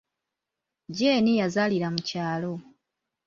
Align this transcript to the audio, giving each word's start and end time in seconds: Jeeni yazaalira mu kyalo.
Jeeni 0.97 1.31
yazaalira 1.41 1.87
mu 1.93 2.01
kyalo. 2.07 2.53